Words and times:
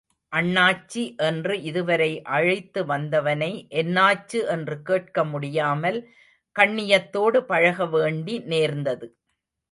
அண்ணாச்சி 0.33 1.01
என்று 1.19 1.55
இதுவரை 1.61 2.21
அழைத்து 2.29 2.81
வந்தவனை 2.85 3.49
என்னாச்சு 3.71 4.39
என்று 4.47 4.81
கேட்க 4.81 5.25
முடியாமல் 5.25 5.99
கண்ணியத்தோடு 6.55 7.41
பழக 7.43 7.85
வேண்டி 7.87 8.37
நேர்ந்தது. 8.45 9.07